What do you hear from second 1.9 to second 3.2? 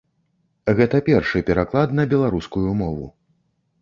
на беларускую мову.